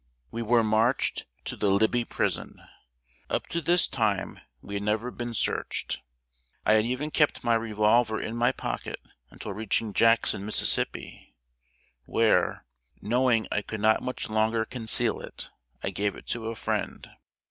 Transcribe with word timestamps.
We 0.31 0.41
were 0.41 0.63
marched 0.63 1.27
to 1.45 1.55
the 1.55 1.69
Libby 1.69 2.05
Prison. 2.05 2.59
Up 3.29 3.45
to 3.49 3.61
this 3.61 3.87
time 3.87 4.39
we 4.59 4.73
had 4.73 4.81
never 4.81 5.11
been 5.11 5.35
searched. 5.35 6.01
I 6.65 6.73
had 6.73 6.85
even 6.85 7.11
kept 7.11 7.43
my 7.43 7.53
revolver 7.53 8.19
in 8.19 8.35
my 8.35 8.51
pocket 8.51 8.99
until 9.29 9.53
reaching 9.53 9.93
Jackson, 9.93 10.43
Mississippi, 10.43 11.35
where, 12.05 12.65
knowing 12.99 13.47
I 13.51 13.61
could 13.61 13.81
not 13.81 14.01
much 14.01 14.27
longer 14.27 14.65
conceal 14.65 15.19
it, 15.19 15.51
I 15.83 15.91
gave 15.91 16.15
it 16.15 16.25
to 16.29 16.47
a 16.47 16.55
friend. 16.55 17.07